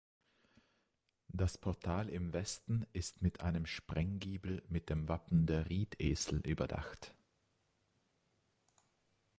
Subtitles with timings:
[1.27, 7.13] Das Portal im Westen ist mit einem Sprenggiebel mit dem Wappen der Riedesel überdacht.